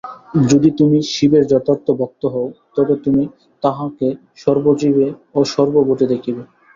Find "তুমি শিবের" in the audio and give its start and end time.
0.79-1.43